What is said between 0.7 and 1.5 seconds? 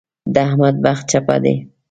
بخت چپه